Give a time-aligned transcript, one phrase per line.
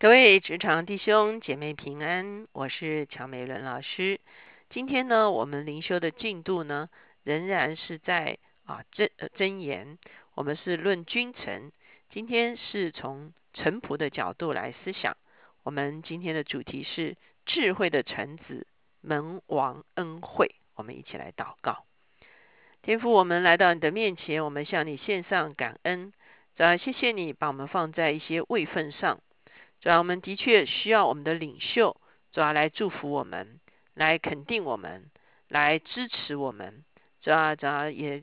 [0.00, 4.18] 各位职场弟兄姐妹平安，我是乔美伦老师。
[4.70, 6.88] 今天呢，我们灵修的进度呢，
[7.22, 9.98] 仍然是在啊真真言，
[10.34, 11.70] 我们是论君臣。
[12.08, 15.18] 今天是从臣仆的角度来思想。
[15.64, 18.66] 我们今天的主题是智慧的臣子
[19.02, 20.54] 门王恩惠。
[20.76, 21.84] 我们一起来祷告。
[22.80, 26.10] 天父，我们来到你的面前，我们向你献上感恩。
[26.56, 29.20] 主要谢谢你把我们放在一些位份上。
[29.80, 32.00] 主要我们的确需要我们的领袖，
[32.32, 33.60] 主要来祝福我们，
[33.94, 35.10] 来肯定我们，
[35.48, 36.84] 来支持我们。
[37.22, 38.22] 主要主要也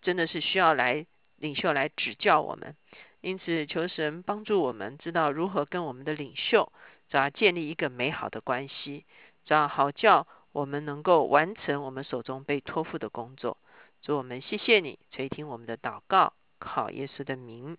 [0.00, 2.76] 真的是需要来领袖来指教我们。
[3.20, 6.72] 因此，求神帮助我们知道如何跟我们的领袖，
[7.08, 9.04] 主要建立一个美好的关系，
[9.44, 13.58] 主要好叫我们能够完成我们手中被托付的工作。
[14.02, 17.76] 祝我们谢谢你垂听我们的祷告，靠耶稣的名，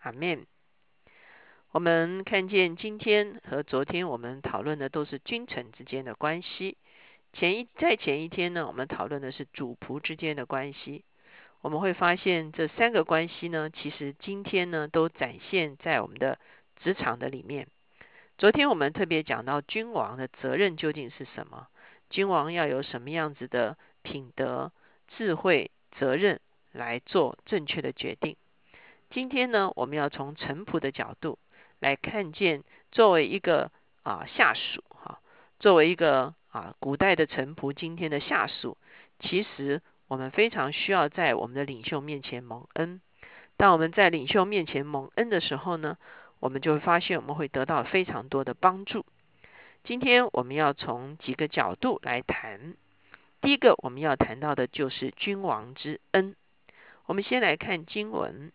[0.00, 0.46] 阿门。
[1.76, 6.78] 我们看见今天和昨天我们讨论的都是君臣之间的关系。
[7.34, 11.04] 前一在前一天呢，我们讨论的是主仆之间的关系。
[11.60, 16.38] 我们会发现这三个关系呢，其实今天呢都展现在我们的
[16.76, 17.68] 职场的里面。
[18.38, 21.66] 昨天我们特别讲到君王的责任究竟是什么？
[22.08, 24.72] 君王要有什么样子的品德、
[25.08, 26.40] 智慧、责任
[26.72, 28.34] 来做正确的决定？
[29.10, 31.38] 今天呢，我们要从臣仆的角度。
[31.80, 33.70] 来看见，作为一个
[34.02, 35.20] 啊下属哈，
[35.58, 38.76] 作为一个啊古代的臣仆，今天的下属，
[39.20, 43.00] 其实我们非常需要在我们的领袖面前蒙恩。
[43.56, 45.96] 当我们在领袖面前蒙恩的时候呢，
[46.40, 49.04] 我们就会发现我们会得到非常多的帮助。
[49.84, 52.74] 今天我们要从几个角度来谈。
[53.40, 56.34] 第一个我们要谈到的就是君王之恩。
[57.06, 58.50] 我们先来看经文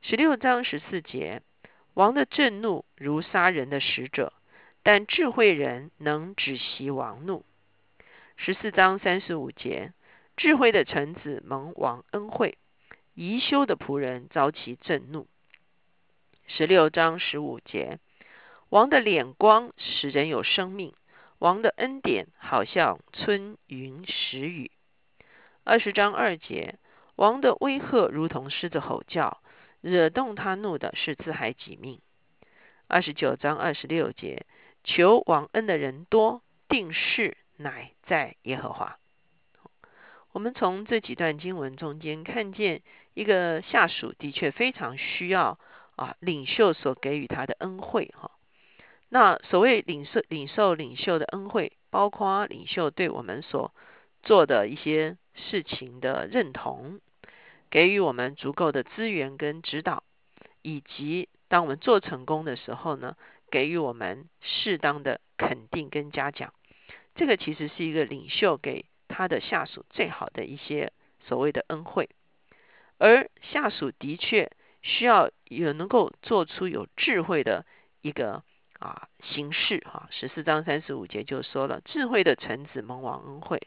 [0.00, 1.42] 十六章十四节。
[1.94, 4.32] 王的震怒如杀人的使者，
[4.82, 7.44] 但智慧人能止息王怒。
[8.36, 9.92] 十四章三十五节，
[10.36, 12.56] 智慧的臣子蒙王恩惠，
[13.14, 15.26] 宜修的仆人遭其震怒。
[16.46, 17.98] 十六章十五节，
[18.70, 20.94] 王的脸光使人有生命，
[21.38, 24.70] 王的恩典好像春云时雨。
[25.62, 26.78] 二十章二节，
[27.16, 29.41] 王的威吓如同狮子吼叫。
[29.82, 32.00] 惹动他怒的是自害己命。
[32.88, 34.46] 二十九章二十六节，
[34.84, 38.98] 求王恩的人多，定是乃在耶和华。
[40.32, 42.80] 我们从这几段经文中间看见，
[43.12, 45.58] 一个下属的确非常需要
[45.96, 48.30] 啊领袖所给予他的恩惠哈。
[49.08, 53.74] 那所谓领受领受领袖的恩惠，包括领袖对我们所
[54.22, 57.00] 做的一些事情的认同。
[57.72, 60.04] 给予我们足够的资源跟指导，
[60.60, 63.16] 以及当我们做成功的时候呢，
[63.50, 66.52] 给予我们适当的肯定跟嘉奖。
[67.14, 70.92] 这个其实是一个领袖给他的下属最好的一些
[71.24, 72.10] 所谓的恩惠。
[72.98, 77.64] 而下属的确需要有能够做出有智慧的
[78.02, 78.42] 一个
[78.80, 80.08] 啊形式哈。
[80.10, 83.62] 十四章三十五节就说了，智慧的臣子蒙王恩惠。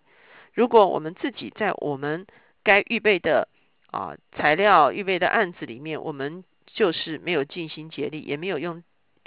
[0.54, 2.28] 如果我们自己在我们
[2.64, 3.50] 该预备的
[3.96, 8.84] 啊，材料预备的案子里面，我们就是没有尽心竭力，也没有用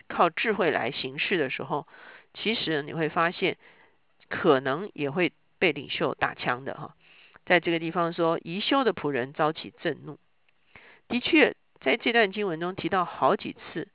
[0.09, 1.87] 靠智慧来行事的时候，
[2.35, 3.57] 其实你会发现，
[4.29, 6.95] 可能也会被领袖打枪的哈。
[7.47, 10.19] 在这个地方说，宜修的仆人遭起震怒，
[11.09, 13.89] 的确在这段经文中提到好几次，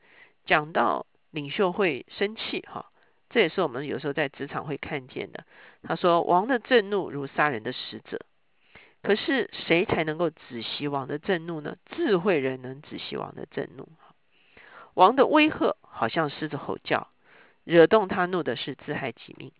[0.48, 2.88] 讲到领袖会生气哈，
[3.30, 5.46] 这也是我们有时候在职场会看见的。
[5.84, 8.26] 他说，王的震怒如杀人的使者。
[9.04, 11.76] 可是谁才能够止息王的震怒呢？
[11.92, 13.88] 智慧人能止息王的震怒。
[14.94, 17.10] 王的威吓好像狮子吼叫，
[17.66, 19.52] 惹动他怒的是自害己命。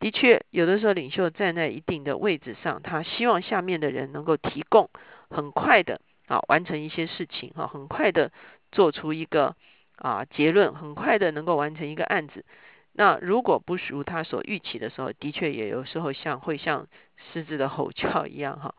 [0.00, 4.90] 的确，有的时候领袖站在一定的位置上，他希望下面的人能够提供
[5.30, 8.32] 很快的啊完成一些事情哈，很快的
[8.72, 9.54] 做出一个
[9.96, 12.44] 啊结论，很快的能够完成一个案子。
[12.92, 16.86] 那如果不如他所预期的时候，的确也有时候像会像
[17.32, 18.74] 狮子的吼叫一样哈。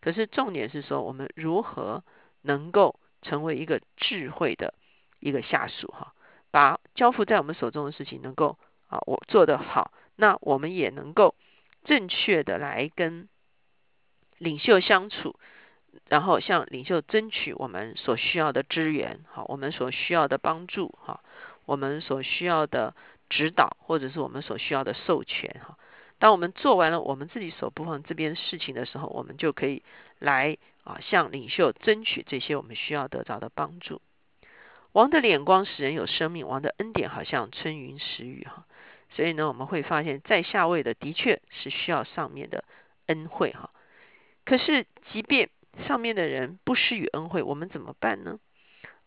[0.00, 2.02] 可是重点是说，我们如何
[2.42, 4.74] 能够成为一个智慧的
[5.20, 6.14] 一个下属哈，
[6.50, 8.58] 把交付在我们手中的事情能够
[8.88, 11.34] 啊我做得好，那我们也能够
[11.84, 13.28] 正确的来跟
[14.38, 15.38] 领袖相处，
[16.08, 21.20] 然后向领袖争取我们所需要的资源好，我们所需要的帮助哈，
[21.66, 22.94] 我们所需要的。
[23.30, 25.76] 指导或者是我们所需要的授权哈，
[26.18, 29.82] 当我们做完了我们自己所部分这边事情的时候，我们就可以
[30.18, 34.02] 来啊向领袖争取这些我们需要得到的帮助。
[34.92, 38.64] 王的脸光使人有生命，王的恩典好像春云时雨哈。
[39.10, 42.64] 所以呢，我们会发现，在下位的的确是需要上面的
[43.06, 43.70] 恩惠哈。
[44.44, 45.50] 可是，即便
[45.86, 48.38] 上面的人不施予恩惠，我们怎么办呢？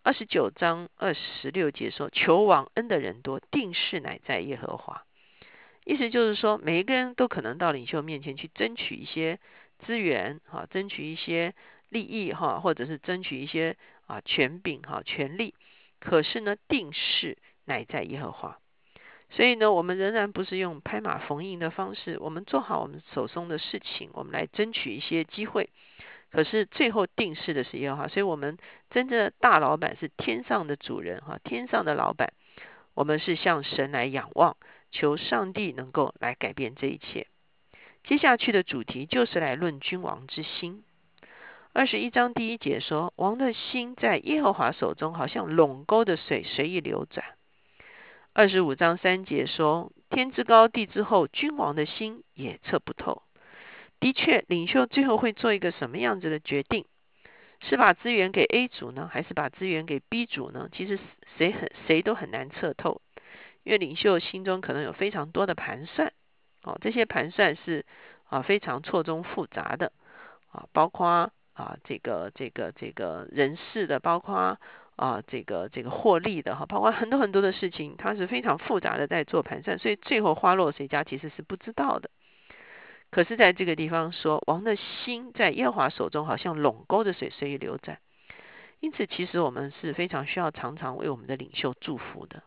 [0.01, 5.03] 二十九章二十六节说：“求王恩的人多，定事乃在耶和华。”
[5.83, 9.39] 意思就是说，每一个人都可能到领袖面前去争取一些
[9.79, 11.53] 资源哈，争取一些
[11.89, 13.75] 利益哈，或者是争取一些
[14.05, 15.55] 啊权柄哈、权利。
[15.99, 18.57] 可是呢，定事乃在耶和华。
[19.29, 25.69] 所以呢，我们仍然不是用拍马逢迎的方式，我们做好我们手中的事情，我们来争取一些机会。
[26.31, 28.57] 可是最后定势的是耶和华，所以我们
[28.89, 32.33] 真正的大老板是天上的主人哈，天上的老板，
[32.93, 34.57] 我们是向神来仰望，
[34.91, 37.27] 求上帝能够来改变这一切。
[38.03, 40.83] 接下去的主题就是来论君王之心。
[41.73, 47.25] 二十一章第一节说，王的心在耶和华手中，好像垄沟的水随意流转。
[48.33, 53.23] 二十五章三节说：“天之高地之厚，君王的心也测不透。”
[53.99, 56.85] 的确，领袖最后会做一个什么样子的决定？
[57.61, 60.67] 是把资源给 A 组呢，还是把资源给 B 组呢？
[60.71, 60.97] 其实
[61.38, 62.99] 谁很谁都很难测透，
[63.63, 66.13] 因为领袖心中可能有非常多的盘算。
[66.63, 67.85] 哦，这些盘算是
[68.29, 69.91] 啊非常错综复杂的
[70.51, 74.57] 啊，包括啊这个这个这个人事的，包括。
[74.97, 82.11] 啊，这个这个获利的哈，包括很多很多的事情，它是非常复杂的在做盘算，所以最后花落谁家其实是不知道的。
[83.09, 87.97] 可是在这个地方说，王的心在耶和华手中，好像垄沟的水随意流转。
[88.79, 92.43] 因此，其实我们是非常需要常常为我们的领袖祝福的，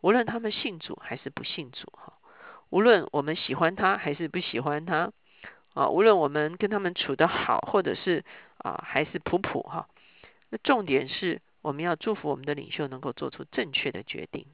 [0.00, 2.14] 无论他们信主还是不信主哈，
[2.70, 5.12] 无论我们喜欢他还是不喜欢他
[5.74, 8.24] 啊，无论我们跟他们处得好，或者是
[8.58, 9.88] 啊还是普普哈，
[10.50, 11.40] 那重点是。
[11.62, 14.46] 我们要祝福我们的领袖能够做出正确的决定，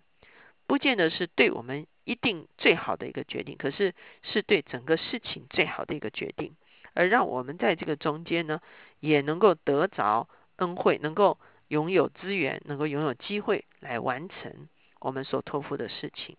[0.67, 3.95] 不见得是对我们一定最好的一个决定，可是
[4.25, 6.57] 是对整个事情最好的一个决定，
[6.95, 8.61] 而让我们在这个中间呢，
[8.99, 11.39] 也能够得着恩惠，能够
[11.69, 14.67] 拥有资源，能够拥有机会来完成
[15.01, 16.37] 我们所托付的事情。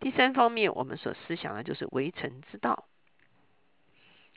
[0.00, 2.84] 第三方面，我们所思想的就是围城之道。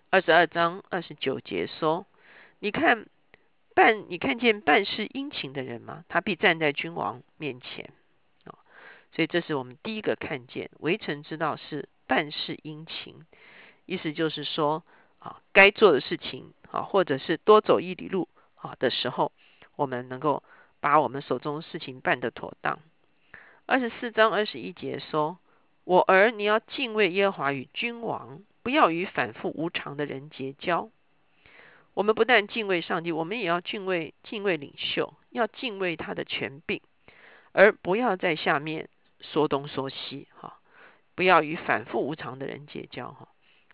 [0.09, 2.05] 二十二章二十九节说
[2.59, 3.05] ：“你看。”
[3.77, 6.03] 办你看见办事殷勤的人吗？
[6.09, 7.93] 他必站在君王面前
[8.45, 8.57] 啊！
[9.11, 13.23] 所以这是我们第一个看见围城之道是办事殷勤，
[13.85, 14.83] 意思就是说
[15.19, 19.31] 啊，该做的事情啊，或者是多走一里路啊的时候，
[19.75, 20.41] 我们能够
[20.79, 22.79] 把我们手中事情办得妥当。
[23.69, 25.39] 二十四章二十一节说
[25.83, 30.89] ：“我儿，你要敬畏耶和华与君王，不要与反复无常的人结交。”
[31.93, 36.79] 我们不但敬畏上帝，我们也要敬畏敬畏领袖，要敬畏他的权柄，
[37.51, 38.87] 而不要在下面
[39.19, 40.59] 说东说西，哈，
[41.13, 43.27] 不要与反复无常的人结交，哈。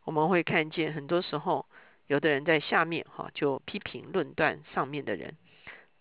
[0.06, 1.68] 我们会看见很多时候，
[2.07, 5.38] 有的人在下面，哈，就批评论断上面的人。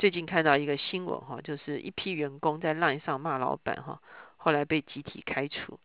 [0.02, 4.02] 最近看到一个新闻，哈，就是一批员工在 LINE 上骂老板，哈，
[4.36, 5.78] 后来被集体开除。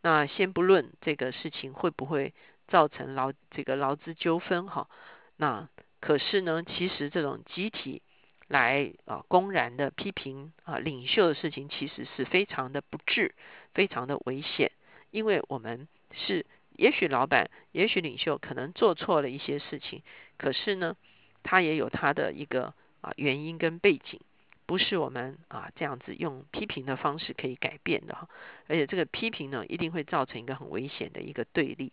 [0.00, 2.32] 那先不论这个事情会不会
[2.66, 4.88] 造成劳这个劳资纠纷，哈。
[5.36, 5.68] 那
[6.00, 8.00] 可是呢，其实这种集体
[8.46, 13.34] 来啊公然的批评啊领袖的事情，其实是非常的不智，
[13.74, 14.72] 非常的危险。
[15.10, 20.02] 因为我们是，也许老板，也许领袖可能做错了一些事情，
[20.38, 20.96] 可是呢，
[21.42, 24.20] 他也有他的一个啊原因跟背景，
[24.66, 28.28] 不是我们啊这样子用批评的方式可以改变的哈。
[28.66, 31.92] 而且这个批评呢，一定会造成一个很危险的一个对立。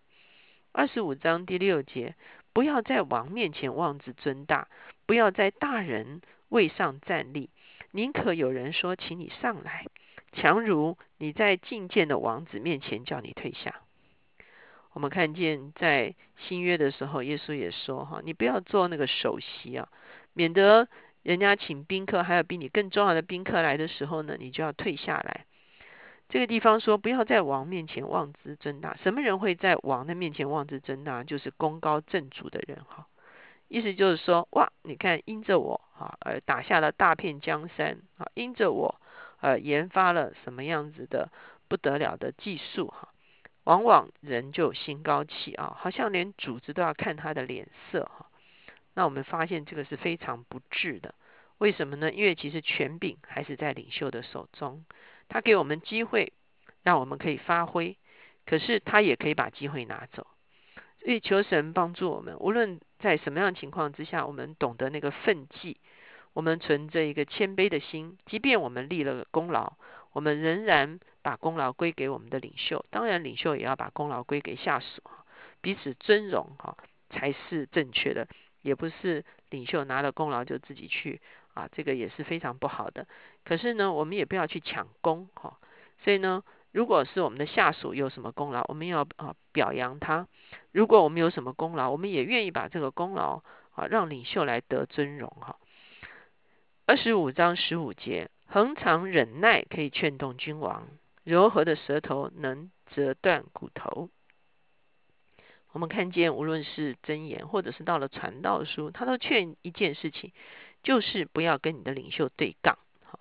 [0.72, 2.16] 二十五章第六节。
[2.54, 4.70] 不要在王面前妄自尊大，
[5.06, 7.50] 不要在大人位上站立，
[7.92, 9.88] 宁可有人说，请你上来，
[10.32, 13.82] 强如你在觐见的王子面前叫你退下。
[14.96, 19.90] 我们看见在新约的时候，耶稣也说：哈，你不要做那个首席啊，
[20.34, 20.88] 免得
[21.22, 25.46] 人家请宾客，还有比你更重要的宾客来的时候呢，你就要退下来。
[26.30, 28.96] 这个地方说，不要在王面前妄自尊大。
[29.04, 31.26] 什么人会在王的面前妄自尊大？
[31.26, 33.06] 就是功高震主的人哈。
[33.68, 38.96] 意思就是说，哇，你看，因着我啊，而打下了大片江山啊，因着我
[39.42, 41.30] 呃，研发了什么样子的
[41.68, 43.10] 不得了的技术哈，
[43.66, 48.28] 往往人就心高气傲，好像连主子都要看他的脸色哈。
[48.94, 51.14] 那我们发现这个是非常不智的。
[51.58, 52.12] 为什么呢？
[52.12, 54.86] 因为其实权柄还是在领袖的手中。
[55.28, 56.34] 他给我们机会，
[56.84, 57.98] 让我们可以发挥，
[58.46, 60.28] 可是他也可以把机会拿走。
[61.02, 65.78] 所以求神帮助我们，无论在什么样情况之下，我们懂得那个奋际，
[66.34, 69.74] 我们存着一个谦卑的心，即便我们立了功劳，
[70.16, 72.86] 我们仍然把功劳归给我们的领袖。
[72.90, 75.04] 当然，领袖也要把功劳归给下属，
[75.60, 76.78] 彼此尊荣哈
[77.10, 78.26] 才是正确的，
[78.62, 81.20] 也不是领袖拿了功劳就自己去
[81.54, 83.06] 啊，这个也是非常不好的。
[83.44, 85.60] 可是呢，我们也不要去抢功哈。
[86.00, 86.42] 所以呢，
[86.72, 90.28] 如果是我们的下属有什么功劳，我们要啊表扬他；
[90.72, 93.44] 如果我们有什么功劳，我们也愿意把这个功劳
[93.74, 95.58] 啊让领袖来得尊荣哈。
[96.86, 100.88] 二十五章十五节，恒常忍耐可以劝动君王，
[101.24, 104.10] 柔和的舌头能折断骨头。
[105.72, 110.32] 我们看见，无论是箴言，或者是到了传道书，他都劝一件事情，
[110.84, 112.78] 就是不要跟你的领袖对杠。
[113.04, 113.20] 好，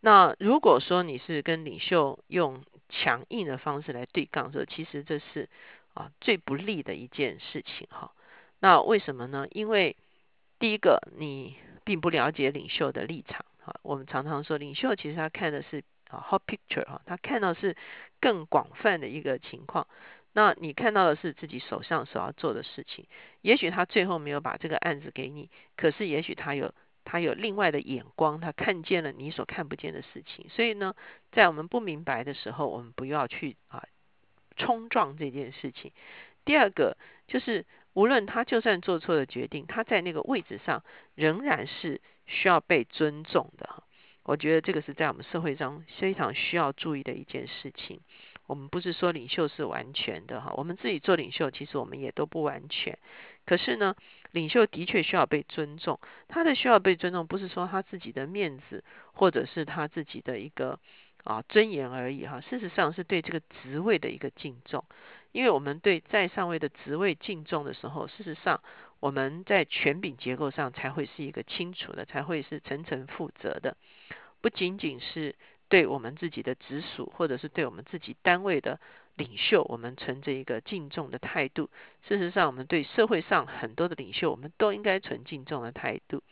[0.00, 5.50] 那如果说你是跟领袖用强硬的方式来对杠的，其实这是
[5.92, 8.12] 啊最不利的一件事情哈。
[8.60, 9.46] 那为什么呢？
[9.50, 9.94] 因为
[10.58, 13.44] 第一个，你并不了解领袖的立场
[13.82, 17.76] 我们常常说，领袖其实他看的是啊 whole picture 啊，他看到是
[18.20, 19.86] 更广泛的一个情况。
[20.32, 23.06] 那你看到的是自己手上所要做的事情。
[23.40, 26.72] 也许他最后没有把这个案子给你，可是也许他有
[27.04, 30.48] 他有另外的眼光，他看见了你所看不见的事情。
[30.48, 30.94] 所以呢，
[31.32, 33.84] 在我们不明白的时候，我们不要去啊
[34.56, 35.92] 冲撞这件事情。
[36.44, 36.96] 第二个
[37.26, 37.64] 就是。
[37.98, 40.84] 无论他就算做错了决定，他在那个位置上
[41.16, 43.82] 仍然是需要被尊重的。
[44.22, 47.98] 我觉得这个是在我们社会上非常需要注意的一件事情。
[48.46, 52.96] 我们不是说领袖是完全的哈，我们自己做领袖，其实我们也都不完全。
[53.44, 53.96] 可是呢，
[54.30, 55.98] 领袖的确需要被尊重。
[56.28, 60.78] 他的需要被尊重，不是说他自己的面子或者是他自己的一个
[61.24, 62.40] 啊尊严而已哈。
[62.40, 64.84] 事实上是对这个职位的一个敬重。
[65.32, 68.60] 因为我们对在上位的职位敬重的时候，事实上
[69.00, 73.76] 我们在权柄结构上才会是一个清楚的，才会是层层负责的。
[74.40, 75.34] 不仅仅是
[75.68, 78.80] 对我们自己的直属，或者是对我们自己单位的
[79.16, 81.68] 领袖，我们存着一个敬重的态度。
[82.06, 86.22] 事实上，我们对社会上很多的领袖，我们都应该存敬重的态度。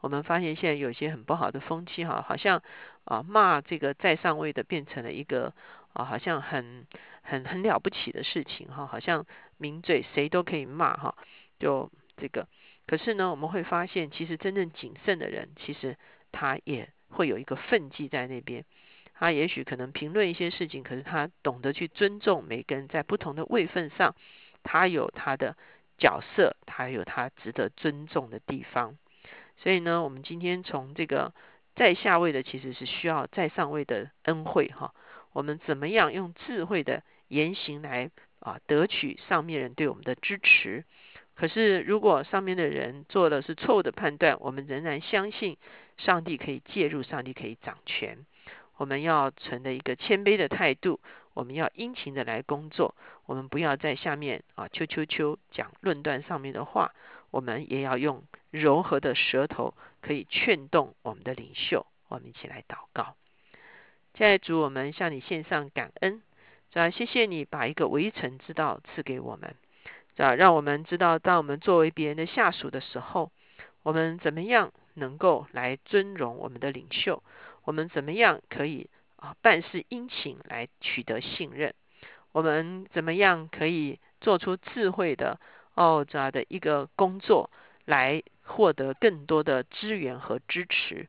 [0.00, 2.62] 我们发现现在有些很不好的风气，哈，好像
[3.04, 5.52] 啊骂这个在上位的变成了一个
[5.92, 6.86] 啊，好像很。
[7.22, 9.24] 很很了不起的事情哈，好像
[9.56, 11.14] 名嘴谁都可以骂哈，
[11.60, 12.48] 就这个。
[12.88, 15.96] 可是呢，我们会发现，其实真正谨慎的人，其实
[16.32, 18.64] 他也会有一个分际在那边。
[19.14, 24.16] 他也许可能评论一些事情，可是他懂得去尊重每个人在不同的位份上，
[24.64, 25.56] 他有他的
[25.98, 28.96] 角色，他有他值得尊重的地方。
[29.58, 31.32] 所以呢，我们今天从这个
[31.76, 34.92] 在下位的，其实是需要在上位的恩惠哈。
[35.32, 38.10] 我们怎么样用智慧的言行来
[38.40, 40.84] 啊得取上面人对我们的支持？
[41.34, 45.56] 可是如果上面的人做的是错误的判断，我们仍然相信
[45.96, 48.26] 上帝可以介入，上帝可以掌权。
[48.76, 51.00] 我们要存的一个谦卑的态度，
[51.32, 52.94] 我们要殷勤的来工作。
[53.24, 56.92] 我们不要在下面啊秋秋秋讲论断上面的话，
[57.30, 61.86] 我们也要用柔和的舌头可以劝动我们的领袖。
[62.08, 63.14] 我们一起来祷告。
[64.14, 66.20] 现在主，我们向你献上感恩，
[66.70, 69.54] 主谢谢你把一个围城之道赐给我们，
[70.14, 73.30] 主让我们知道，当我们作为别人的下属的时候，
[73.82, 77.22] 我们怎么样能够来尊荣我们的领袖？
[77.64, 81.72] 我们怎么样可以啊办事殷勤来取得信任？
[82.32, 85.40] 我们怎么样可以做出智慧的
[85.74, 87.50] 哦这样的一个工作，
[87.86, 91.08] 来获得更多的资源和支持？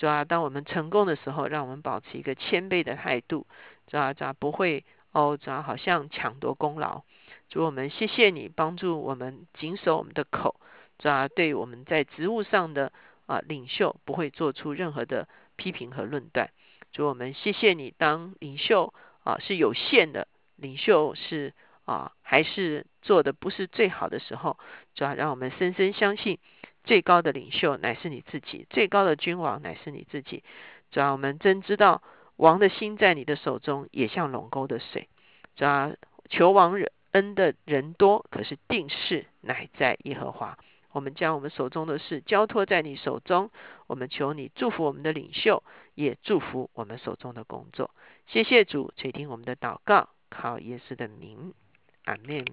[0.00, 3.46] 主要当我们成功的时候，让我们保持一个谦卑的态度，
[3.86, 7.02] 主要主要不会哦，主要好像抢夺功劳。
[7.50, 10.58] 主我们谢谢你帮助我们谨守我们的口，
[10.98, 12.94] 主要对我们在职务上的
[13.26, 16.48] 啊领袖不会做出任何的批评和论断。
[16.92, 21.52] 主我们谢谢你，当领袖啊是有限的，领袖是
[21.84, 24.56] 啊还是做的不是最好的时候，
[24.94, 26.38] 主要让我们深深相信。
[26.90, 30.42] 最高的领袖乃是你自己，最高的君王乃是你自己。
[30.90, 32.02] 主要我们真知道，
[32.34, 35.08] 王的心在你的手中，也像龙沟的水。
[35.54, 35.94] 主要
[36.28, 36.74] 求王
[37.12, 40.58] 恩的人多，可是定势乃在耶和华。
[40.90, 43.52] 我们将我们手中的事交托在你手中，
[43.86, 45.62] 我们求你祝福我们的领袖，
[45.94, 47.92] 也祝福我们手中的工作。
[48.26, 51.54] 谢谢主垂听我们的祷告，靠耶稣的名，
[52.06, 52.44] 阿门。